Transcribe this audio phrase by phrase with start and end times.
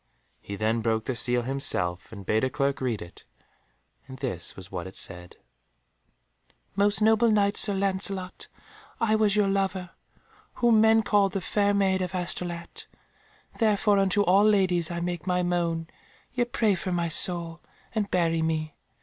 [0.41, 3.23] He then broke the seal himself, and bade a clerk read it,
[4.07, 5.35] and this was what it said—
[6.75, 8.47] "Most noble Knight Sir Lancelot,
[8.99, 9.91] I was your lover,
[10.53, 12.87] whom men called the Fair Maid of Astolat:
[13.59, 15.87] therefore unto all ladies I make my moan;
[16.33, 17.61] yet pray for my soul,
[17.93, 18.73] and bury me.